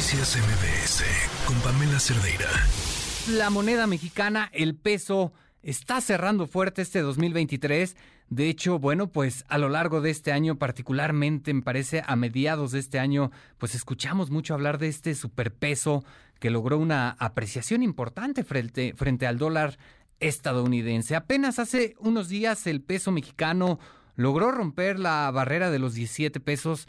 Noticias 0.00 0.38
MBS 0.38 1.04
con 1.46 1.60
Pamela 1.60 2.00
Cerdeira. 2.00 2.48
La 3.36 3.50
moneda 3.50 3.86
mexicana, 3.86 4.48
el 4.54 4.74
peso, 4.74 5.34
está 5.62 6.00
cerrando 6.00 6.46
fuerte 6.46 6.80
este 6.80 7.02
2023. 7.02 7.96
De 8.30 8.48
hecho, 8.48 8.78
bueno, 8.78 9.12
pues 9.12 9.44
a 9.48 9.58
lo 9.58 9.68
largo 9.68 10.00
de 10.00 10.08
este 10.08 10.32
año, 10.32 10.56
particularmente 10.56 11.52
me 11.52 11.60
parece 11.60 12.02
a 12.06 12.16
mediados 12.16 12.72
de 12.72 12.78
este 12.78 12.98
año, 12.98 13.30
pues 13.58 13.74
escuchamos 13.74 14.30
mucho 14.30 14.54
hablar 14.54 14.78
de 14.78 14.88
este 14.88 15.14
superpeso 15.14 16.02
que 16.38 16.48
logró 16.48 16.78
una 16.78 17.10
apreciación 17.18 17.82
importante 17.82 18.42
frente, 18.42 18.94
frente 18.96 19.26
al 19.26 19.36
dólar 19.36 19.76
estadounidense. 20.18 21.14
Apenas 21.14 21.58
hace 21.58 21.94
unos 21.98 22.30
días 22.30 22.66
el 22.66 22.80
peso 22.80 23.12
mexicano 23.12 23.78
logró 24.16 24.50
romper 24.50 24.98
la 24.98 25.30
barrera 25.30 25.70
de 25.70 25.78
los 25.78 25.92
17 25.92 26.40
pesos 26.40 26.88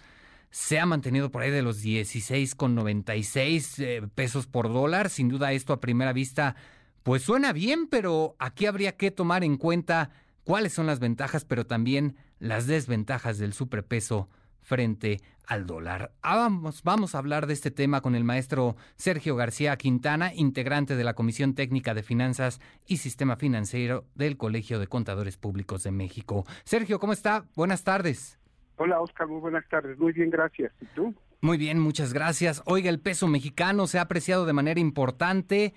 se 0.51 0.79
ha 0.79 0.85
mantenido 0.85 1.31
por 1.31 1.41
ahí 1.41 1.49
de 1.51 1.63
los 1.63 1.83
16,96 1.83 3.79
eh, 3.79 4.07
pesos 4.13 4.45
por 4.47 4.71
dólar. 4.71 5.09
Sin 5.09 5.29
duda 5.29 5.53
esto 5.53 5.73
a 5.73 5.81
primera 5.81 6.13
vista 6.13 6.55
pues 7.03 7.23
suena 7.23 7.51
bien, 7.51 7.87
pero 7.87 8.35
aquí 8.37 8.67
habría 8.67 8.95
que 8.95 9.09
tomar 9.09 9.43
en 9.43 9.57
cuenta 9.57 10.11
cuáles 10.43 10.73
son 10.73 10.85
las 10.85 10.99
ventajas, 10.99 11.45
pero 11.45 11.65
también 11.65 12.15
las 12.37 12.67
desventajas 12.67 13.39
del 13.39 13.53
superpeso 13.53 14.29
frente 14.59 15.21
al 15.47 15.65
dólar. 15.65 16.13
Ah, 16.21 16.35
vamos, 16.35 16.83
vamos 16.83 17.15
a 17.15 17.17
hablar 17.17 17.47
de 17.47 17.53
este 17.53 17.71
tema 17.71 18.01
con 18.01 18.13
el 18.15 18.23
maestro 18.23 18.75
Sergio 18.95 19.35
García 19.35 19.75
Quintana, 19.77 20.33
integrante 20.33 20.95
de 20.95 21.03
la 21.03 21.15
Comisión 21.15 21.55
Técnica 21.55 21.93
de 21.93 22.03
Finanzas 22.03 22.61
y 22.85 22.97
Sistema 22.97 23.35
Financiero 23.35 24.05
del 24.13 24.37
Colegio 24.37 24.79
de 24.79 24.87
Contadores 24.87 25.37
Públicos 25.37 25.83
de 25.83 25.91
México. 25.91 26.45
Sergio, 26.63 26.99
¿cómo 26.99 27.13
está? 27.13 27.45
Buenas 27.55 27.83
tardes. 27.83 28.40
Hola 28.77 29.01
Oscar, 29.01 29.27
muy 29.27 29.39
buenas 29.39 29.67
tardes. 29.69 29.97
Muy 29.99 30.13
bien, 30.13 30.29
gracias. 30.29 30.71
¿Y 30.81 30.85
tú? 30.95 31.13
Muy 31.41 31.57
bien, 31.57 31.79
muchas 31.79 32.13
gracias. 32.13 32.61
Oiga, 32.65 32.89
el 32.89 32.99
peso 32.99 33.27
mexicano 33.27 33.87
se 33.87 33.97
ha 33.97 34.03
apreciado 34.03 34.45
de 34.45 34.53
manera 34.53 34.79
importante. 34.79 35.73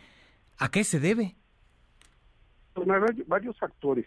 ¿A 0.58 0.70
qué 0.70 0.84
se 0.84 1.00
debe? 1.00 1.36
Varios 3.26 3.58
factores. 3.58 4.06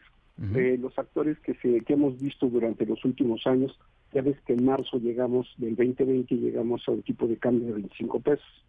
Eh, 0.56 0.78
los 0.80 0.94
factores 0.94 1.40
que, 1.40 1.56
se, 1.56 1.82
que 1.82 1.94
hemos 1.94 2.20
visto 2.20 2.48
durante 2.48 2.86
los 2.86 3.04
últimos 3.06 3.48
años, 3.48 3.76
ya 4.14 4.22
ves 4.22 4.38
que 4.46 4.54
en 4.54 4.66
marzo 4.66 5.00
llegamos, 5.00 5.52
del 5.58 5.76
2020, 5.76 6.36
llegamos 6.36 6.84
a 6.88 6.92
un 6.92 7.02
tipo 7.02 7.26
de 7.26 7.38
cambio 7.38 7.68
de 7.68 7.74
25 7.74 8.20
pesos. 8.20 8.66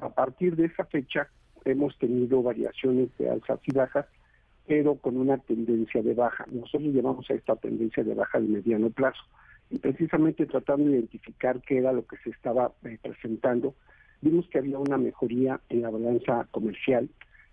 A 0.00 0.08
partir 0.08 0.56
de 0.56 0.66
esa 0.66 0.84
fecha 0.86 1.28
hemos 1.64 1.96
tenido 1.98 2.42
variaciones 2.42 3.08
de 3.18 3.30
alzas 3.30 3.60
y 3.64 3.72
bajas, 3.72 4.06
pero 4.66 4.96
con 4.96 5.16
una 5.16 5.38
tendencia 5.38 6.02
de 6.02 6.14
baja. 6.14 6.46
Nosotros 6.50 6.92
llevamos 6.92 7.30
a 7.30 7.34
esta 7.34 7.56
tendencia 7.56 8.02
de 8.02 8.14
baja 8.14 8.40
de 8.40 8.48
mediano 8.48 8.90
plazo 8.90 9.22
precisamente 9.80 10.46
tratando 10.46 10.84
de 10.86 10.98
identificar 10.98 11.60
qué 11.62 11.78
era 11.78 11.92
lo 11.92 12.06
que 12.06 12.16
se 12.18 12.30
estaba 12.30 12.72
eh, 12.84 12.98
presentando, 13.02 13.74
vimos 14.20 14.46
que 14.48 14.58
había 14.58 14.78
una 14.78 14.98
mejoría 14.98 15.60
en 15.68 15.82
la 15.82 15.90
balanza 15.90 16.46
comercial. 16.50 17.08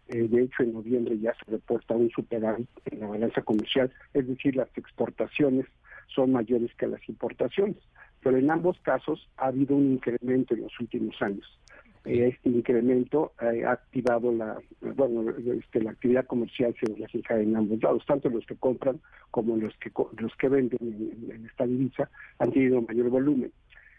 Eh, 0.07 0.27
de 0.27 0.43
hecho, 0.43 0.63
en 0.63 0.73
noviembre 0.73 1.19
ya 1.19 1.33
se 1.33 1.51
reporta 1.51 1.95
un 1.95 2.09
superávit 2.09 2.69
en 2.85 2.99
la 2.99 3.07
balanza 3.07 3.41
comercial, 3.41 3.91
es 4.13 4.27
decir, 4.27 4.55
las 4.55 4.69
exportaciones 4.75 5.65
son 6.07 6.31
mayores 6.31 6.73
que 6.75 6.87
las 6.87 7.07
importaciones. 7.07 7.77
Pero 8.21 8.37
en 8.37 8.49
ambos 8.49 8.79
casos 8.81 9.29
ha 9.37 9.47
habido 9.47 9.75
un 9.75 9.93
incremento 9.93 10.53
en 10.53 10.61
los 10.61 10.79
últimos 10.79 11.21
años. 11.21 11.59
Eh, 12.05 12.29
este 12.29 12.49
incremento 12.49 13.33
eh, 13.41 13.65
ha 13.65 13.73
activado 13.73 14.31
la 14.31 14.57
bueno 14.95 15.31
este, 15.31 15.81
la 15.81 15.91
actividad 15.91 16.25
comercial 16.25 16.73
se 16.79 16.93
refleja 16.95 17.39
en 17.39 17.55
ambos 17.55 17.81
lados. 17.81 18.05
Tanto 18.05 18.29
los 18.29 18.45
que 18.45 18.55
compran 18.55 18.99
como 19.31 19.57
los 19.57 19.75
que 19.77 19.91
los 20.17 20.35
que 20.35 20.49
venden 20.49 20.79
en, 20.81 21.45
esta 21.45 21.65
divisa 21.65 22.09
han 22.39 22.51
tenido 22.51 22.81
mayor 22.81 23.09
volumen. 23.09 23.51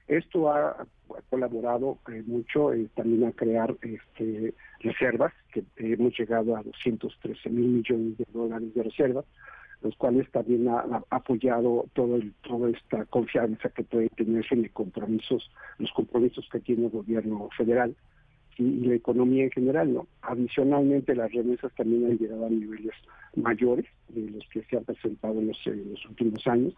Esto 0.08 0.50
ha, 0.50 0.86
colaborado 1.28 1.98
eh, 2.10 2.22
mucho 2.26 2.70
también 2.94 3.24
a 3.24 3.32
crear 3.32 3.76
este, 3.82 4.54
reservas 4.80 5.32
que 5.52 5.64
hemos 5.76 6.18
llegado 6.18 6.56
a 6.56 6.62
213 6.62 7.50
mil 7.50 7.68
millones 7.68 8.18
de 8.18 8.26
dólares 8.32 8.74
de 8.74 8.82
reservas 8.82 9.24
los 9.82 9.96
cuales 9.96 10.30
también 10.30 10.68
ha, 10.68 11.02
apoyado 11.10 11.86
todo 11.94 12.16
el, 12.16 12.32
toda 12.42 12.70
esta 12.70 13.04
confianza 13.06 13.70
que 13.70 13.82
puede 13.82 14.08
tenerse 14.10 14.54
en 14.54 14.62
los 14.62 14.72
compromisos, 14.72 15.50
los 15.78 15.90
compromisos 15.92 16.48
que 16.50 16.60
tiene 16.60 16.86
el 16.86 16.90
gobierno 16.90 17.48
federal 17.56 17.94
y, 18.58 18.86
la 18.86 18.94
economía 18.94 19.44
en 19.44 19.50
general, 19.50 19.92
¿no? 19.92 20.06
Adicionalmente, 20.22 21.14
las 21.14 21.32
remesas 21.32 21.72
también 21.74 22.06
han 22.06 22.18
llegado 22.18 22.46
a 22.46 22.50
niveles 22.50 22.92
mayores 23.34 23.86
de 24.08 24.30
los 24.30 24.46
que 24.48 24.62
se 24.64 24.76
han 24.76 24.84
presentado 24.84 25.40
en 25.40 25.48
los, 25.48 26.06
últimos 26.06 26.46
años. 26.46 26.74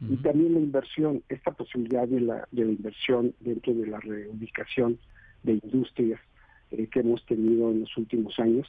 Y 0.00 0.16
también 0.16 0.54
la 0.54 0.60
inversión, 0.60 1.22
esta 1.28 1.52
posibilidad 1.52 2.06
de 2.06 2.20
la, 2.20 2.46
de 2.52 2.64
la 2.66 2.72
inversión 2.72 3.34
dentro 3.40 3.72
de 3.72 3.86
la 3.86 3.98
reubicación 3.98 4.98
de 5.42 5.54
industrias 5.54 6.20
eh, 6.70 6.86
que 6.88 7.00
hemos 7.00 7.24
tenido 7.24 7.70
en 7.70 7.80
los 7.80 7.96
últimos 7.96 8.38
años, 8.38 8.66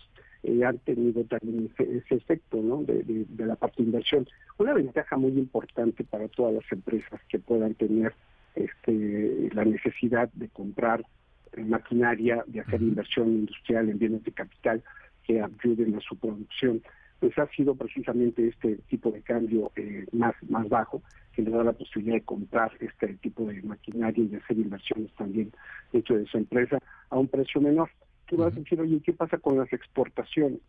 eh, 0.47 0.63
han 0.63 0.77
tenido 0.79 1.25
también 1.25 1.69
ese, 1.77 2.15
efecto 2.15 2.61
¿no? 2.61 2.81
de, 2.83 3.25
la 3.37 3.57
parte 3.57 3.83
de 3.83 3.89
inversión. 3.89 4.25
Una 4.57 4.73
ventaja 4.73 5.17
muy 5.17 5.33
importante 5.33 6.05
para 6.05 6.29
todas 6.29 6.53
las 6.53 6.71
empresas 6.71 7.19
que 7.27 7.37
puedan 7.37 7.73
tener 7.75 8.13
este, 8.55 9.49
la 9.53 9.65
necesidad 9.65 10.29
de 10.33 10.47
comprar 10.47 11.03
eh, 11.51 11.63
maquinaria, 11.65 12.45
de 12.47 12.61
hacer 12.61 12.81
inversión 12.81 13.27
industrial 13.27 13.89
en 13.89 13.99
bienes 13.99 14.23
de 14.23 14.31
capital 14.31 14.81
que 15.25 15.41
ayuden 15.41 15.95
a 15.95 15.99
su 15.99 16.15
producción, 16.15 16.81
pues 17.19 17.37
ha 17.37 17.47
sido 17.47 17.75
precisamente 17.75 18.47
este 18.47 18.77
tipo 18.87 19.11
de 19.11 19.21
cambio 19.23 19.73
eh, 19.75 20.05
más, 20.13 20.33
más 20.47 20.69
bajo 20.69 21.01
que 21.33 21.41
le 21.41 21.51
da 21.51 21.61
la 21.61 21.73
posibilidad 21.73 22.15
de 22.15 22.23
comprar 22.23 22.71
este 22.79 23.15
tipo 23.15 23.45
de 23.45 23.61
maquinaria 23.63 24.23
y 24.23 24.27
de 24.27 24.37
hacer 24.37 24.57
inversiones 24.57 25.11
también 25.15 25.51
dentro 25.91 26.17
de 26.17 26.25
su 26.25 26.37
empresa 26.37 26.79
a 27.09 27.17
un 27.17 27.27
precio 27.27 27.59
menor 27.59 27.89
tú 28.27 28.37
vas 28.37 28.53
a 28.53 28.59
decir, 28.59 28.79
oye, 28.79 29.01
¿qué 29.03 29.13
pasa 29.13 29.37
con 29.37 29.57
las 29.57 29.71
exportaciones? 29.73 30.59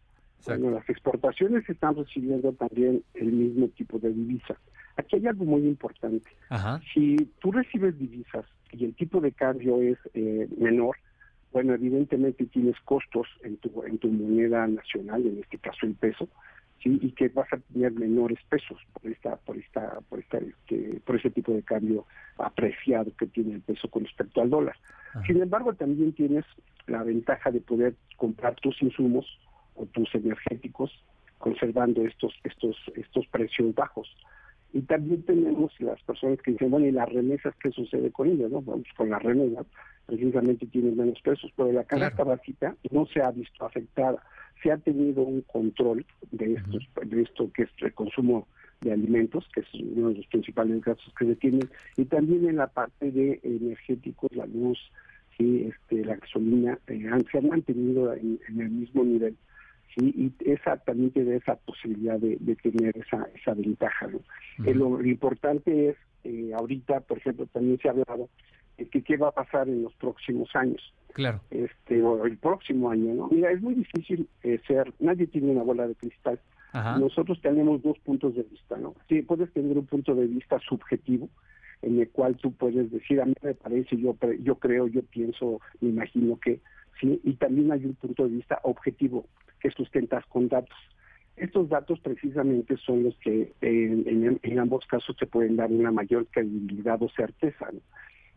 Bueno, 0.46 0.70
las 0.70 0.88
exportaciones 0.88 1.68
están 1.68 1.96
recibiendo 1.96 2.52
también 2.52 3.02
el 3.14 3.32
mismo 3.32 3.68
tipo 3.68 3.98
de 3.98 4.10
divisa. 4.10 4.56
Aquí 4.96 5.16
hay 5.16 5.26
algo 5.26 5.44
muy 5.44 5.62
importante. 5.62 6.30
Si 6.94 7.16
tú 7.40 7.52
recibes 7.52 7.98
divisas 7.98 8.44
y 8.72 8.84
el 8.84 8.94
tipo 8.94 9.20
de 9.20 9.32
cambio 9.32 9.80
es 9.80 9.98
eh, 10.14 10.48
menor, 10.58 10.96
bueno, 11.52 11.74
evidentemente 11.74 12.46
tienes 12.46 12.76
costos 12.84 13.26
en 13.42 13.56
tu 13.56 13.82
en 13.84 13.98
tu 13.98 14.08
moneda 14.08 14.66
nacional, 14.66 15.26
en 15.26 15.38
este 15.38 15.58
caso 15.58 15.86
el 15.86 15.94
peso, 15.94 16.28
sí, 16.82 16.98
y 17.02 17.12
que 17.12 17.28
vas 17.28 17.52
a 17.52 17.58
tener 17.58 17.92
menores 17.92 18.38
pesos 18.48 18.78
por 18.92 19.10
esta 19.10 19.36
por 19.36 19.56
esta 19.56 20.00
por 20.08 20.18
esta 20.18 20.38
este, 20.38 21.00
por 21.04 21.16
ese 21.16 21.30
tipo 21.30 21.52
de 21.52 21.62
cambio 21.62 22.06
apreciado 22.38 23.10
que 23.16 23.26
tiene 23.26 23.54
el 23.54 23.60
peso 23.60 23.88
con 23.88 24.04
respecto 24.04 24.40
al 24.40 24.50
dólar. 24.50 24.76
Sin 25.26 25.40
embargo, 25.40 25.74
también 25.74 26.12
tienes 26.12 26.44
la 26.86 27.02
ventaja 27.02 27.50
de 27.50 27.60
poder 27.60 27.94
comprar 28.16 28.54
tus 28.56 28.80
insumos 28.82 29.26
o 29.74 29.86
tus 29.86 30.14
energéticos 30.14 30.92
conservando 31.38 32.02
estos 32.02 32.34
estos 32.44 32.76
estos 32.94 33.26
precios 33.28 33.74
bajos. 33.74 34.08
Y 34.72 34.82
también 34.82 35.22
tenemos 35.22 35.72
las 35.80 36.00
personas 36.02 36.40
que 36.42 36.52
dicen, 36.52 36.70
bueno, 36.70 36.86
¿y 36.86 36.92
las 36.92 37.08
remesas 37.08 37.54
qué 37.62 37.70
sucede 37.70 38.10
con 38.10 38.28
ellas? 38.28 38.50
No? 38.50 38.60
Vamos, 38.60 38.86
con 38.96 39.10
las 39.10 39.22
remesas 39.22 39.66
precisamente 40.06 40.66
tienen 40.66 40.96
menos 40.96 41.20
pesos, 41.20 41.52
pero 41.54 41.70
la 41.70 41.84
canasta 41.84 42.24
básica 42.24 42.74
no 42.90 43.06
se 43.06 43.20
ha 43.20 43.30
visto 43.30 43.64
afectada. 43.64 44.22
Se 44.62 44.72
ha 44.72 44.78
tenido 44.78 45.22
un 45.22 45.42
control 45.42 46.04
de 46.30 46.54
estos 46.54 46.88
de 47.04 47.22
esto 47.22 47.50
que 47.52 47.64
es 47.64 47.70
el 47.78 47.92
consumo 47.92 48.48
de 48.80 48.92
alimentos, 48.92 49.46
que 49.52 49.60
es 49.60 49.66
uno 49.74 50.08
de 50.08 50.16
los 50.16 50.26
principales 50.26 50.80
gastos 50.82 51.12
que 51.18 51.26
se 51.26 51.36
tienen, 51.36 51.68
y 51.96 52.04
también 52.04 52.48
en 52.48 52.56
la 52.56 52.68
parte 52.68 53.10
de 53.10 53.40
energéticos, 53.42 54.30
la 54.34 54.46
luz, 54.46 54.78
sí, 55.36 55.68
este, 55.70 56.04
la 56.04 56.16
gasolina, 56.16 56.78
eh, 56.86 57.08
se 57.30 57.38
han 57.38 57.48
mantenido 57.48 58.14
en, 58.14 58.40
el 58.48 58.70
mismo 58.70 59.04
nivel. 59.04 59.36
Sí, 59.94 60.14
y 60.16 60.50
esa 60.50 60.76
también 60.76 61.10
tiene 61.10 61.36
esa 61.36 61.56
posibilidad 61.56 62.18
de, 62.18 62.36
tener 62.56 62.96
esa, 62.96 63.28
esa 63.34 63.54
ventaja. 63.54 64.08
Eh, 64.64 64.74
lo, 64.74 65.02
importante 65.04 65.90
es, 65.90 65.96
eh, 66.24 66.52
ahorita, 66.54 67.00
por 67.00 67.18
ejemplo, 67.18 67.46
también 67.46 67.78
se 67.78 67.88
ha 67.88 67.92
hablado 67.92 68.28
de 68.76 68.86
que 68.86 69.02
qué 69.02 69.16
va 69.16 69.28
a 69.28 69.32
pasar 69.32 69.68
en 69.68 69.82
los 69.82 69.94
próximos 69.94 70.54
años. 70.54 70.92
Claro. 71.14 71.40
Este, 71.50 72.02
o 72.02 72.24
el 72.26 72.36
próximo 72.36 72.90
año, 72.90 73.14
¿no? 73.14 73.28
Mira, 73.28 73.50
es 73.50 73.60
muy 73.60 73.74
difícil 73.74 74.28
ser, 74.66 74.92
nadie 75.00 75.26
tiene 75.26 75.50
una 75.50 75.62
bola 75.62 75.88
de 75.88 75.94
cristal. 75.94 76.38
Nosotros 77.00 77.40
tenemos 77.40 77.82
dos 77.82 77.98
puntos 78.00 78.34
de 78.36 78.42
vista, 78.42 78.76
¿no? 78.76 78.94
Sí, 79.08 79.22
puedes 79.22 79.50
tener 79.52 79.76
un 79.76 79.86
punto 79.86 80.14
de 80.14 80.26
vista 80.26 80.58
subjetivo, 80.60 81.28
en 81.82 81.98
el 81.98 82.08
cual 82.10 82.36
tú 82.36 82.52
puedes 82.52 82.90
decir, 82.90 83.20
a 83.20 83.24
mí 83.24 83.34
me 83.42 83.54
parece, 83.54 83.96
yo, 83.96 84.16
yo 84.42 84.56
creo, 84.56 84.86
yo 84.86 85.02
pienso, 85.02 85.60
me 85.80 85.88
imagino 85.88 86.38
que, 86.38 86.60
sí, 87.00 87.20
y 87.24 87.34
también 87.34 87.72
hay 87.72 87.84
un 87.84 87.94
punto 87.94 88.24
de 88.24 88.30
vista 88.30 88.60
objetivo 88.62 89.26
que 89.60 89.70
sustentas 89.70 90.24
con 90.26 90.48
datos. 90.48 90.76
Estos 91.36 91.68
datos 91.68 92.00
precisamente 92.00 92.76
son 92.78 93.04
los 93.04 93.16
que 93.18 93.52
en, 93.60 94.58
ambos 94.58 94.84
casos 94.86 95.16
te 95.16 95.26
pueden 95.26 95.56
dar 95.56 95.70
una 95.70 95.92
mayor 95.92 96.26
credibilidad 96.26 97.00
o 97.02 97.08
certeza. 97.10 97.68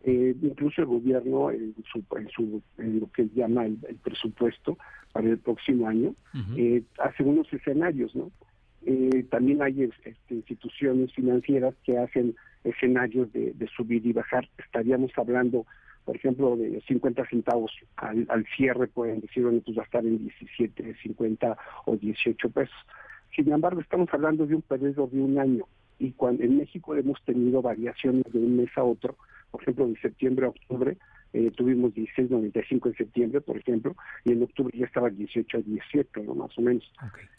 Eh, 0.04 0.36
incluso 0.42 0.82
el 0.82 0.88
gobierno 0.88 1.52
en, 1.52 1.76
su, 1.92 2.62
en, 2.78 3.00
lo 3.00 3.12
que 3.12 3.28
llama 3.34 3.66
el, 3.66 3.78
presupuesto 4.04 4.78
para 5.12 5.30
el 5.30 5.38
próximo 5.38 5.88
año 5.88 6.16
eh, 6.58 6.84
hace 7.00 7.24
unos 7.24 7.52
escenarios, 7.54 8.16
¿no? 8.16 8.32
Eh, 8.84 9.26
también 9.30 9.62
hay 9.62 9.84
este, 9.84 10.16
instituciones 10.30 11.14
financieras 11.14 11.76
que 11.84 11.98
hacen 11.98 12.36
escenarios 12.64 13.32
de, 13.32 13.54
subir 13.76 14.06
y 14.06 14.14
bajar. 14.14 14.48
Estaríamos 14.58 15.12
hablando, 15.18 15.66
por 16.06 16.16
ejemplo, 16.16 16.56
de 16.56 16.82
50 16.88 17.26
centavos 17.28 17.72
al, 17.98 18.46
cierre, 18.56 18.88
pueden 18.88 19.22
decir, 19.22 19.44
bueno, 19.44 19.62
pues 19.64 19.78
va 19.78 19.82
a 19.84 19.86
estar 19.86 20.06
en 20.06 20.18
17, 20.18 20.96
50 21.04 21.58
o 21.86 21.96
18 21.96 22.50
pesos. 22.50 22.76
Sin 23.36 23.52
embargo, 23.52 23.82
estamos 23.82 24.10
hablando 24.12 24.46
de 24.46 24.56
un 24.56 24.62
periodo 24.62 25.08
de 25.08 25.22
un 25.22 25.40
año 25.40 25.66
y 26.00 26.12
cuando 26.14 26.44
en 26.44 26.58
México 26.58 26.96
hemos 26.96 27.24
tenido 27.24 27.62
variaciones 27.62 28.24
de 28.32 28.40
un 28.40 28.58
mes 28.58 28.70
a 28.76 28.84
otro, 28.84 29.16
por 29.52 29.62
ejemplo, 29.62 29.88
de 29.88 30.00
septiembre 30.00 30.46
a 30.46 30.50
octubre, 30.50 30.98
eh, 31.34 31.52
tuvimos 31.52 31.94
16.95 31.94 32.88
en 32.88 32.96
septiembre, 32.96 33.42
por 33.42 33.58
ejemplo, 33.58 33.96
y 34.26 34.34
en 34.34 34.44
octubre 34.44 34.78
ya 34.78 34.86
estaba 34.86 35.10
18 35.10 35.58
a 35.58 35.62
17, 35.62 36.24
¿no? 36.24 36.36
más 36.36 36.58
o 36.58 36.62
menos. 36.62 36.92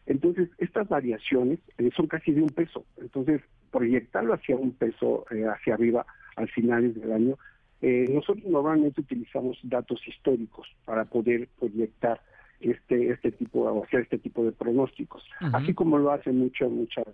Entonces, 0.07 0.49
estas 0.59 0.89
variaciones 0.89 1.59
eh, 1.79 1.91
son 1.95 2.07
casi 2.07 2.33
de 2.33 2.43
un 2.43 2.49
peso. 2.49 2.85
Entonces, 2.99 3.43
proyectarlo 3.71 4.33
hacia 4.35 4.57
un 4.57 4.73
peso 4.73 5.27
eh, 5.31 5.45
hacia 5.45 5.75
arriba 5.75 6.07
al 6.37 6.49
finales 6.49 6.95
del 6.95 7.13
año, 7.13 7.39
nosotros 7.83 8.45
normalmente 8.47 9.01
utilizamos 9.01 9.59
datos 9.63 10.01
históricos 10.07 10.69
para 10.85 11.05
poder 11.05 11.49
proyectar 11.59 12.21
este 12.61 13.11
este 13.11 13.33
tipo 13.33 13.63
o 13.63 13.85
hacer 13.85 14.03
este 14.03 14.19
tipo 14.19 14.45
de 14.45 14.53
pronósticos 14.53 15.25
así 15.53 15.75
como 15.75 15.99
lo 15.99 16.13
hacen 16.13 16.39
muchas 16.39 16.71
muchas 16.71 17.07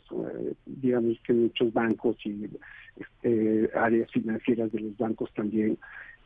digamos 0.67 1.19
que 1.25 1.32
muchos 1.32 1.73
bancos 1.73 2.17
y 2.26 2.50
este, 3.00 3.70
áreas 3.75 4.11
financieras 4.12 4.70
de 4.73 4.81
los 4.81 4.97
bancos 4.99 5.32
también 5.32 5.79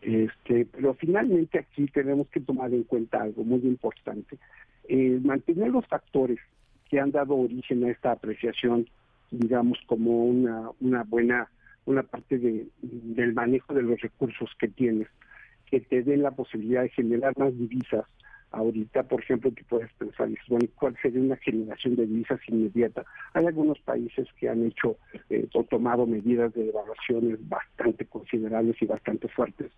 este, 0.03 0.67
pero 0.67 0.95
finalmente 0.95 1.61
aquí 1.61 1.87
tenemos 1.87 2.27
que 2.29 2.41
tomar 2.41 2.75
en 2.75 2.83
cuenta 2.83 3.23
algo 3.23 3.45
muy 3.45 3.61
importante. 3.61 4.37
Eh, 4.88 5.21
mantener 5.23 5.69
los 5.69 5.87
factores 5.87 6.41
que 6.91 6.99
han 6.99 7.12
dado 7.12 7.37
origen 7.37 7.85
a 7.85 7.91
esta 7.91 8.11
apreciación, 8.11 8.88
digamos, 9.31 9.79
como 9.87 10.25
una, 10.25 10.71
una 10.81 11.05
buena, 11.05 11.49
una 11.87 12.02
parte 12.02 12.38
de, 12.38 12.67
del 12.81 13.34
manejo 13.34 13.75
de 13.75 13.82
los 13.82 14.00
recursos 14.00 14.50
que 14.58 14.69
tienes, 14.69 15.08
que 15.70 15.81
te 15.81 16.02
den 16.02 16.23
la 16.23 16.31
posibilidad 16.32 16.82
de 16.82 16.90
generar 16.90 17.37
más 17.38 17.56
divisas 17.56 18.05
ahorita, 18.52 19.02
por 19.05 19.20
ejemplo, 19.20 19.52
que 19.52 19.64
puedes 19.64 19.93
pensar, 19.94 20.29
bueno, 20.49 20.67
¿cuál 20.79 20.96
sería 21.02 21.20
una 21.20 21.37
generación 21.37 21.96
de 21.96 22.06
divisas 22.06 22.40
inmediata? 22.49 23.05
Hay 23.34 23.46
algunos 23.46 23.79
países 23.81 24.29
que 24.38 24.49
han 24.49 24.64
hecho 24.67 24.96
eh, 25.31 25.49
o 25.55 25.64
tomado 25.64 26.06
medidas 26.06 26.52
de 26.55 26.69
evaluaciones 26.69 27.38
bastante 27.49 28.05
considerables 28.06 28.81
y 28.81 28.87
bastante 28.87 29.28
fuertes, 29.28 29.73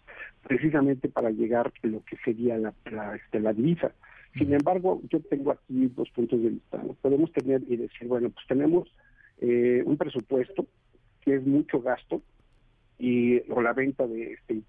precisamente 0.46 1.08
para 1.08 1.30
llegar 1.30 1.72
a 1.82 1.86
lo 1.86 2.04
que 2.04 2.16
sería 2.24 2.58
la, 2.58 2.74
la, 2.90 3.16
este, 3.16 3.40
la 3.40 3.52
divisa. 3.52 3.92
Sin 4.36 4.52
embargo, 4.52 5.00
yo 5.10 5.20
tengo 5.20 5.52
aquí 5.52 5.86
dos 5.94 6.10
puntos 6.10 6.42
de 6.42 6.50
vista. 6.50 6.82
Podemos 7.00 7.32
tener 7.32 7.62
y 7.68 7.76
decir, 7.76 8.08
bueno, 8.08 8.30
pues 8.30 8.44
tenemos 8.48 8.92
eh, 9.40 9.82
un 9.86 9.96
presupuesto 9.96 10.66
que 11.24 11.34
es 11.34 11.46
mucho 11.46 11.80
gasto, 11.80 12.22
y 12.98 13.40
o 13.50 13.60
la 13.60 13.72
venta 13.72 14.06
de 14.06 14.34
este, 14.34 14.62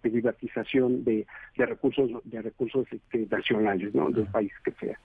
privatización 0.00 1.04
de, 1.04 1.26
de 1.56 1.66
recursos 1.66 2.10
de 2.24 2.42
recursos 2.42 2.86
este, 2.90 3.26
nacionales 3.30 3.94
no 3.94 4.10
del 4.10 4.26
país 4.26 4.52
que 4.64 4.72
sea. 4.72 4.98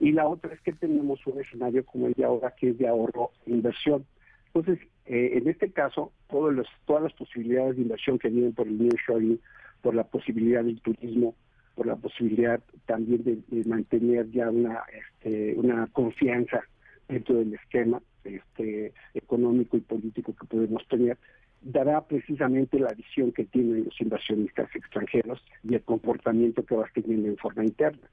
Y 0.00 0.12
la 0.12 0.28
otra 0.28 0.52
es 0.52 0.60
que 0.60 0.72
tenemos 0.72 1.26
un 1.26 1.40
escenario 1.40 1.84
como 1.84 2.06
el 2.06 2.12
de 2.12 2.24
ahora 2.24 2.54
que 2.56 2.70
es 2.70 2.78
de 2.78 2.86
ahorro 2.86 3.30
e 3.46 3.50
inversión. 3.50 4.04
Entonces 4.46 4.78
eh, 5.06 5.30
en 5.34 5.48
este 5.48 5.72
caso 5.72 6.12
todos 6.28 6.54
los, 6.54 6.66
todas 6.84 7.02
las 7.02 7.12
posibilidades 7.14 7.76
de 7.76 7.82
inversión 7.82 8.18
que 8.18 8.28
vienen 8.28 8.52
por 8.52 8.66
el 8.66 8.78
nearshoring 8.78 9.40
por 9.80 9.94
la 9.94 10.04
posibilidad 10.04 10.62
del 10.62 10.80
turismo 10.80 11.34
por 11.74 11.86
la 11.86 11.96
posibilidad 11.96 12.60
también 12.86 13.22
de, 13.22 13.64
mantener 13.64 14.28
ya 14.30 14.50
una 14.50 14.82
este, 14.92 15.54
una 15.56 15.86
confianza 15.88 16.62
dentro 17.08 17.36
del 17.36 17.54
esquema 17.54 18.02
este 18.24 18.92
económico 19.14 19.76
y 19.76 19.80
político 19.80 20.34
que 20.34 20.46
podemos 20.46 20.86
tener 20.88 21.18
dará 21.60 22.06
precisamente 22.06 22.78
la 22.78 22.92
visión 22.94 23.32
que 23.32 23.44
tienen 23.44 23.84
los 23.84 24.00
inversionistas 24.00 24.74
extranjeros 24.74 25.42
y 25.64 25.74
el 25.74 25.82
comportamiento 25.82 26.64
que 26.64 26.76
vas 26.76 26.92
teniendo 26.92 27.28
en 27.28 27.36
forma 27.36 27.64
interna. 27.64 28.08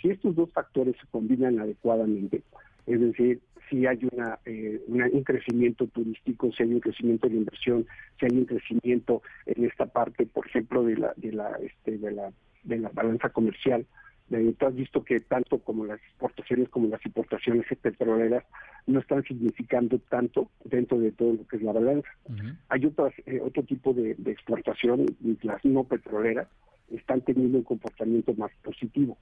Si 0.00 0.10
estos 0.10 0.34
dos 0.36 0.52
factores 0.52 0.96
se 1.00 1.06
combinan 1.10 1.58
adecuadamente, 1.60 2.42
es 2.86 3.00
decir, 3.00 3.40
si 3.68 3.86
hay 3.86 4.00
una, 4.12 4.38
eh, 4.44 4.82
un 4.88 5.22
crecimiento 5.22 5.86
turístico, 5.86 6.50
si 6.52 6.64
hay 6.64 6.74
un 6.74 6.80
crecimiento 6.80 7.28
de 7.28 7.36
inversión, 7.36 7.86
si 8.18 8.26
hay 8.26 8.36
un 8.36 8.44
crecimiento 8.44 9.22
en 9.46 9.64
esta 9.64 9.86
parte, 9.86 10.26
por 10.26 10.46
ejemplo, 10.46 10.82
de 10.82 10.96
la 10.96 11.14
de 11.16 11.32
la 11.32 11.52
este, 11.62 11.96
de 11.96 12.10
la 12.10 12.32
de 12.64 12.78
la 12.78 12.88
balanza 12.90 13.28
comercial, 13.28 13.86
eh, 14.30 14.54
tú 14.58 14.66
has 14.66 14.74
visto 14.74 15.02
que 15.02 15.18
tanto 15.20 15.58
como 15.58 15.84
las 15.84 16.00
exportaciones 16.00 16.68
como 16.68 16.88
las 16.88 17.04
importaciones 17.04 17.66
petroleras 17.82 18.44
no 18.86 19.00
están 19.00 19.24
significando 19.24 19.98
tanto 20.08 20.50
dentro 20.64 20.98
de 20.98 21.10
todo 21.12 21.32
lo 21.32 21.46
que 21.46 21.56
es 21.56 21.62
la 21.62 21.72
balanza. 21.72 22.08
Hay 22.68 22.86
otras, 22.86 23.12
eh, 23.26 23.40
otro 23.42 23.64
tipo 23.64 23.92
de, 23.92 24.12
exportación, 24.26 25.06
las 25.42 25.64
no 25.64 25.84
petroleras, 25.84 26.48
están 26.90 27.20
teniendo 27.22 27.58
un 27.58 27.64
comportamiento 27.64 28.32
más 28.34 28.52
positivo. 28.62 29.18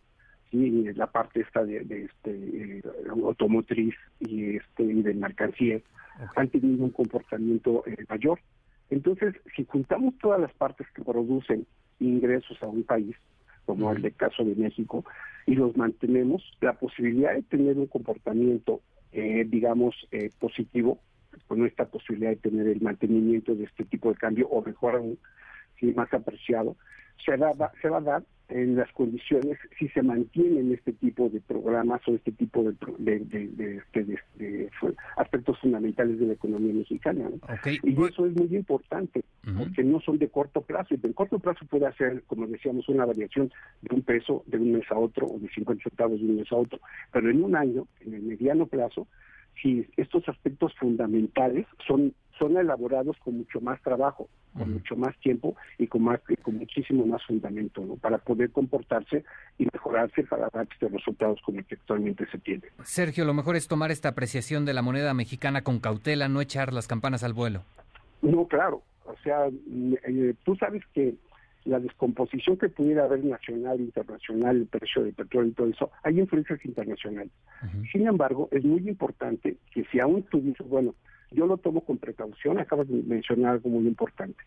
Sí, 0.50 0.84
la 0.94 1.06
parte 1.06 1.40
esta 1.40 1.64
de, 1.64 1.78
este 1.78 2.30
eh, 2.30 2.82
automotriz 3.22 3.94
y 4.20 4.56
este 4.56 4.82
y 4.82 5.02
de 5.02 5.14
mercancías 5.14 5.82
han 6.36 6.48
tenido 6.48 6.84
un 6.84 6.90
comportamiento 6.90 7.84
mayor. 8.08 8.40
Entonces, 8.90 9.34
si 9.54 9.64
juntamos 9.64 10.14
todas 10.18 10.40
las 10.40 10.52
partes 10.54 10.86
que 10.94 11.02
producen 11.02 11.66
ingresos 12.00 12.62
a 12.62 12.66
un 12.66 12.82
país, 12.82 13.14
como 13.68 13.92
el 13.92 14.00
de 14.00 14.12
caso 14.12 14.44
de 14.44 14.54
México, 14.54 15.04
y 15.46 15.54
los 15.54 15.76
mantenemos, 15.76 16.42
la 16.62 16.72
posibilidad 16.72 17.34
de 17.34 17.42
tener 17.42 17.76
un 17.76 17.86
comportamiento, 17.86 18.80
eh, 19.12 19.44
digamos, 19.46 19.94
eh, 20.10 20.30
positivo, 20.40 20.98
con 21.48 21.66
esta 21.66 21.84
posibilidad 21.84 22.30
de 22.30 22.36
tener 22.36 22.66
el 22.66 22.80
mantenimiento 22.80 23.54
de 23.54 23.64
este 23.64 23.84
tipo 23.84 24.08
de 24.08 24.16
cambio, 24.16 24.48
o 24.48 24.64
mejor 24.64 24.96
aún, 24.96 25.18
si 25.78 25.92
más 25.92 26.10
apreciado, 26.14 26.76
se, 27.22 27.36
se 27.82 27.88
va 27.90 27.98
a 27.98 28.00
dar 28.00 28.22
en 28.48 28.76
las 28.76 28.90
condiciones 28.92 29.58
si 29.78 29.88
se 29.88 30.02
mantienen 30.02 30.72
este 30.72 30.92
tipo 30.92 31.28
de 31.28 31.40
programas 31.40 32.00
o 32.08 32.14
este 32.14 32.32
tipo 32.32 32.64
de, 32.64 32.74
de, 32.98 33.82
este, 33.82 34.70
aspectos 35.16 35.58
fundamentales 35.60 36.18
de 36.18 36.26
la 36.26 36.32
economía 36.32 36.72
mexicana. 36.72 37.28
Y 37.82 37.92
eso 38.04 38.26
es 38.26 38.34
muy 38.34 38.56
importante, 38.56 39.22
porque 39.56 39.84
no 39.84 40.00
son 40.00 40.18
de 40.18 40.28
corto 40.28 40.62
plazo. 40.62 40.94
Y 40.94 41.00
en 41.02 41.12
corto 41.12 41.38
plazo 41.38 41.66
puede 41.66 41.86
hacer, 41.86 42.22
como 42.26 42.46
decíamos, 42.46 42.88
una 42.88 43.04
variación 43.04 43.52
de 43.82 43.94
un 43.94 44.02
peso 44.02 44.44
de 44.46 44.58
un 44.58 44.72
mes 44.72 44.90
a 44.90 44.98
otro 44.98 45.26
o 45.26 45.38
de 45.38 45.48
50 45.50 45.82
centavos 45.82 46.18
de 46.18 46.26
un 46.26 46.36
mes 46.36 46.50
a 46.50 46.56
otro. 46.56 46.80
Pero 47.12 47.30
en 47.30 47.44
un 47.44 47.54
año, 47.54 47.86
en 48.00 48.14
el 48.14 48.22
mediano 48.22 48.66
plazo, 48.66 49.06
si 49.60 49.86
estos 49.96 50.28
aspectos 50.28 50.72
fundamentales 50.76 51.66
son 51.86 52.14
son 52.38 52.56
elaborados 52.56 53.16
con 53.24 53.38
mucho 53.38 53.60
más 53.60 53.80
trabajo, 53.82 54.28
con 54.56 54.72
mucho 54.72 54.96
más 54.96 55.16
tiempo 55.18 55.56
y 55.78 55.86
con 55.86 56.02
más 56.02 56.20
con 56.42 56.56
muchísimo 56.56 57.06
más 57.06 57.24
fundamento, 57.26 57.84
¿no? 57.84 57.96
Para 57.96 58.18
poder 58.18 58.50
comportarse 58.50 59.24
y 59.58 59.66
mejorarse 59.72 60.24
para 60.24 60.48
dar 60.52 60.66
estos 60.70 60.90
resultados 60.90 61.40
como 61.42 61.58
el 61.58 61.64
que 61.66 61.74
actualmente 61.74 62.26
se 62.30 62.38
tiene. 62.38 62.64
Sergio, 62.84 63.24
lo 63.24 63.34
mejor 63.34 63.56
es 63.56 63.68
tomar 63.68 63.90
esta 63.90 64.10
apreciación 64.10 64.64
de 64.64 64.74
la 64.74 64.82
moneda 64.82 65.14
mexicana 65.14 65.62
con 65.62 65.78
cautela, 65.78 66.28
no 66.28 66.40
echar 66.40 66.72
las 66.72 66.86
campanas 66.86 67.22
al 67.22 67.32
vuelo. 67.32 67.62
No, 68.22 68.46
claro. 68.46 68.82
O 69.04 69.16
sea, 69.22 69.46
eh, 69.48 70.34
tú 70.44 70.54
sabes 70.56 70.82
que 70.92 71.14
la 71.64 71.78
descomposición 71.78 72.56
que 72.56 72.68
pudiera 72.68 73.04
haber 73.04 73.24
nacional, 73.24 73.80
internacional, 73.80 74.56
el 74.56 74.66
precio 74.66 75.02
del 75.02 75.12
petróleo 75.12 75.50
y 75.50 75.54
todo 75.54 75.68
eso, 75.68 75.90
hay 76.02 76.18
influencias 76.18 76.64
internacionales. 76.64 77.32
Sin 77.92 78.06
embargo, 78.06 78.48
es 78.52 78.64
muy 78.64 78.88
importante 78.88 79.56
que 79.72 79.84
si 79.84 80.00
aún 80.00 80.22
tú 80.24 80.40
dices, 80.40 80.66
bueno, 80.66 80.94
yo 81.30 81.46
lo 81.46 81.56
tomo 81.58 81.82
con 81.82 81.98
precaución, 81.98 82.58
acabas 82.58 82.88
de 82.88 83.02
mencionar 83.02 83.52
algo 83.52 83.68
muy 83.70 83.86
importante. 83.86 84.42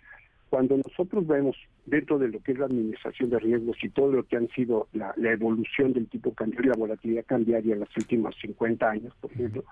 Cuando 0.51 0.75
nosotros 0.75 1.25
vemos 1.25 1.55
dentro 1.85 2.19
de 2.19 2.27
lo 2.27 2.41
que 2.41 2.51
es 2.51 2.59
la 2.59 2.65
administración 2.65 3.29
de 3.29 3.39
riesgos 3.39 3.77
y 3.81 3.87
todo 3.87 4.11
lo 4.11 4.23
que 4.27 4.35
han 4.35 4.49
sido 4.49 4.89
la, 4.91 5.13
evolución 5.17 5.93
del 5.93 6.09
tipo 6.09 6.33
cambio 6.33 6.59
y 6.61 6.67
la 6.67 6.75
volatilidad 6.75 7.23
cambiaria 7.25 7.73
en 7.73 7.79
los 7.79 7.89
últimos 7.95 8.35
50 8.41 8.89
años, 8.89 9.13
por 9.21 9.31
ejemplo, 9.31 9.63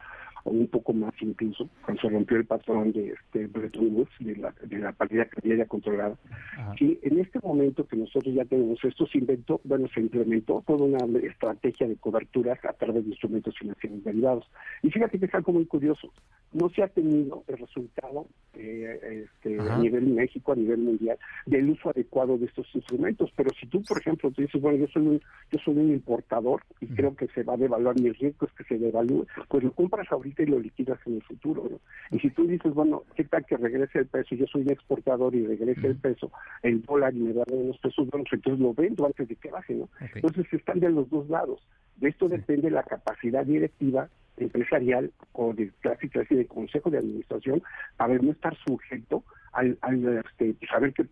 o 0.46 0.52
un 0.52 0.68
poco 0.68 0.94
más 0.94 1.14
incluso, 1.20 1.68
cuando 1.84 2.02
se 2.02 2.10
rompió 2.10 2.38
el 2.38 2.46
patrón 2.46 2.94
de 2.94 3.10
este 3.10 3.48
Bretton 3.48 3.94
Woods, 3.94 4.12
de 4.22 4.38
la, 4.38 4.56
de 4.64 4.80
la 4.80 4.94
paridad 4.94 5.28
cambiaria 5.30 5.66
controlada. 5.66 6.18
Y 6.80 6.98
en 7.02 7.20
este 7.20 7.40
momento 7.44 7.86
que 7.86 7.98
nosotros 7.98 8.34
ya 8.34 8.46
tenemos 8.46 8.82
esto, 8.82 9.06
se 9.08 9.18
inventó, 9.18 9.60
bueno, 9.66 9.90
se 9.94 10.00
implementó 10.00 10.64
toda 10.66 10.86
una 10.86 11.20
estrategia 11.20 11.90
de 11.90 11.98
coberturas 11.98 12.64
a 12.64 12.72
través 12.72 13.04
de 13.04 13.10
instrumentos 13.10 13.54
financieros 13.58 14.02
derivados. 14.06 14.50
Y 14.82 14.92
fíjate 14.92 15.20
que 15.20 15.26
es 15.26 15.34
algo 15.34 15.52
muy 15.52 15.66
curioso, 15.66 16.10
no 16.54 16.70
se 16.70 16.84
ha 16.84 16.88
tenido 16.88 17.44
el 17.48 17.58
resultado 17.58 18.28
eh, 18.54 19.26
este, 19.26 19.60
a 19.60 19.78
nivel 19.78 20.08
México, 20.08 20.52
a 20.52 20.56
nivel 20.56 20.69
mundial, 20.78 21.18
del 21.46 21.70
uso 21.70 21.90
adecuado 21.90 22.38
de 22.38 22.46
estos 22.46 22.68
instrumentos. 22.74 23.32
Pero 23.36 23.50
si 23.60 23.68
tú, 23.68 23.82
por 23.84 24.00
ejemplo, 24.00 24.32
tú 24.32 24.42
dices, 24.42 24.62
bueno, 24.62 24.78
yo 24.78 24.88
soy 24.88 25.08
un, 25.08 25.22
yo 25.52 25.60
soy 25.66 25.78
un 25.78 25.92
importador 25.92 26.62
y 26.80 26.88
creo 26.88 27.16
que 27.16 27.28
se 27.28 27.44
va 27.44 27.56
a 27.56 27.58
devaluar 27.58 28.00
mi 28.00 28.12
riesgo, 28.12 28.46
es 28.46 28.54
que 28.54 28.64
se 28.64 28.78
devalúe, 28.78 29.26
pues 29.48 29.64
lo 29.64 29.72
compras 29.72 30.08
ahorita 30.12 30.44
y 30.44 30.48
lo 30.48 30.60
liquidas 30.60 31.00
en 31.06 31.16
el 31.16 31.24
futuro. 31.24 31.70
Y 32.12 32.20
si 32.20 32.30
tú 32.32 32.46
dices, 32.46 32.74
bueno, 32.74 33.04
¿qué 33.16 33.24
tal 33.24 33.46
que 33.46 33.58
regrese 33.58 34.00
el 34.00 34.08
peso? 34.08 34.36
Yo 34.36 34.46
soy 34.48 34.62
un 34.62 34.72
exportador 34.72 35.36
y 35.36 35.46
regrese 35.46 35.88
el 35.88 35.98
peso, 35.98 36.32
el 36.64 36.82
dólar 36.82 37.14
y 37.16 37.20
me 37.20 37.34
da 37.34 37.44
unos 37.50 37.78
pesos, 37.80 38.08
bueno, 38.10 38.26
pues 38.30 38.34
entonces 38.34 38.60
lo 38.60 38.74
vendo 38.74 39.06
antes 39.06 39.28
de 39.28 39.36
que 39.36 39.50
baje, 39.50 39.76
¿no? 39.76 39.90
Entonces 40.16 40.46
están 40.52 40.80
de 40.80 40.90
los 40.90 41.10
dos 41.10 41.30
lados. 41.30 41.62
De 41.98 42.10
esto 42.10 42.30
depende 42.30 42.72
la 42.72 42.84
capacidad 42.84 43.46
directiva 43.46 44.10
empresarial 44.38 45.12
o 45.34 45.54
de 45.54 45.70
clásica 45.82 46.22
de 46.30 46.46
consejo 46.46 46.90
de 46.90 46.98
administración 46.98 47.62
para 47.98 48.16
no 48.18 48.32
estar 48.32 48.56
sujeto 48.66 49.24
al, 49.54 49.78
al 49.82 50.24
este, 50.26 50.56
saber 50.68 50.94
que, 50.94 51.04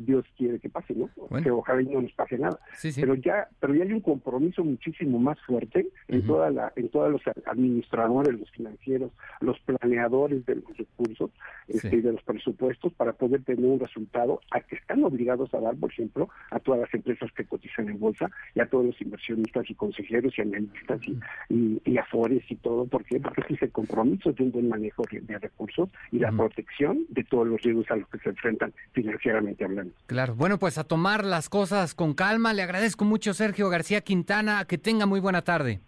Dios 0.00 0.24
quiere 0.36 0.58
que 0.58 0.68
pase, 0.68 0.94
¿no? 0.94 1.08
Que 1.42 1.50
ojalá 1.50 1.82
y 1.82 1.86
no 1.86 2.02
nos 2.02 2.12
pase 2.12 2.38
nada. 2.38 2.58
Pero 2.94 3.14
ya, 3.14 3.48
pero 3.60 3.74
ya 3.74 3.84
hay 3.84 3.92
un 3.92 4.00
compromiso 4.00 4.64
muchísimo 4.64 5.18
más 5.18 5.38
fuerte 5.42 5.88
en 6.08 6.26
toda 6.26 6.50
la, 6.50 6.72
en 6.76 6.88
todos 6.88 7.10
los 7.10 7.22
administradores, 7.46 8.38
los 8.38 8.50
financieros, 8.50 9.12
los 9.40 9.58
planeadores 9.60 10.44
de 10.46 10.56
los 10.56 10.76
recursos 10.76 11.30
este, 11.68 11.96
y 11.96 12.00
de 12.00 12.12
los 12.12 12.22
presupuestos 12.22 12.92
para 12.94 13.12
poder 13.12 13.42
tener 13.44 13.64
un 13.64 13.80
resultado 13.80 14.40
a 14.50 14.60
que 14.60 14.76
están 14.76 15.04
obligados 15.04 15.52
a 15.54 15.60
dar, 15.60 15.76
por 15.76 15.90
ejemplo, 15.90 16.28
a 16.50 16.58
todas 16.60 16.80
las 16.80 16.94
empresas 16.94 17.30
que 17.32 17.44
cotizan 17.44 17.88
en 17.88 17.98
bolsa 17.98 18.30
y 18.54 18.60
a 18.60 18.66
todos 18.66 18.86
los 18.86 19.00
inversionistas 19.00 19.68
y 19.70 19.74
consejeros 19.74 20.36
y 20.38 20.42
analistas 20.42 21.00
y, 21.06 21.18
y, 21.48 21.82
y 21.84 21.98
afores 21.98 22.42
y 22.50 22.56
todo, 22.56 22.86
porque 22.86 23.20
porque 23.20 23.54
es 23.54 23.62
el 23.62 23.72
compromiso 23.72 24.32
de 24.32 24.42
un 24.42 24.52
buen 24.52 24.68
manejo 24.68 25.04
de, 25.10 25.38
recursos 25.38 25.88
y 26.10 26.18
la 26.18 26.32
protección 26.32 27.06
de 27.08 27.24
todos 27.24 27.46
los 27.46 27.62
riesgos 27.62 27.77
a 27.90 27.96
los 27.96 28.08
que 28.08 28.18
se 28.18 28.30
enfrentan 28.30 28.72
financieramente 28.92 29.64
hablando. 29.64 29.92
Claro, 30.06 30.34
bueno, 30.34 30.58
pues 30.58 30.78
a 30.78 30.84
tomar 30.84 31.24
las 31.24 31.48
cosas 31.48 31.94
con 31.94 32.14
calma. 32.14 32.52
Le 32.52 32.62
agradezco 32.62 33.04
mucho, 33.04 33.34
Sergio 33.34 33.68
García 33.68 34.00
Quintana. 34.00 34.64
Que 34.64 34.78
tenga 34.78 35.06
muy 35.06 35.20
buena 35.20 35.42
tarde. 35.42 35.80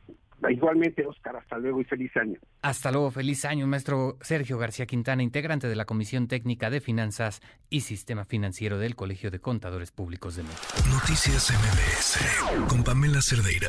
Igualmente, 0.49 1.07
Oscar, 1.07 1.37
hasta 1.37 1.59
luego 1.59 1.81
y 1.81 1.85
feliz 1.85 2.17
año. 2.17 2.39
Hasta 2.63 2.91
luego, 2.91 3.11
feliz 3.11 3.45
año, 3.45 3.67
maestro 3.67 4.17
Sergio 4.23 4.57
García 4.57 4.87
Quintana, 4.87 5.23
integrante 5.23 5.69
de 5.69 5.77
la 5.77 5.85
Comisión 5.85 6.29
Técnica 6.29 6.71
de 6.71 6.81
Finanzas 6.81 7.43
y 7.69 7.83
Sistema 7.83 8.25
Financiero 8.25 8.79
del 8.79 8.97
Colegio 8.97 9.31
de 9.31 9.41
Contadores 9.41 9.91
Públicos 9.93 10.37
de 10.37 10.45
México. 10.45 10.67
Noticias 10.89 11.51
MBS 11.51 12.69
con 12.69 12.83
Pamela 12.83 13.21
Cerdeira. 13.21 13.69